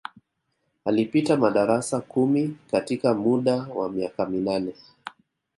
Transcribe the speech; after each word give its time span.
Alipita 0.85 1.37
madarasa 1.37 1.99
kumi 2.01 2.57
katika 2.71 3.13
muda 3.13 3.55
wa 3.55 3.89
miaka 3.89 4.25
minane 4.25 4.73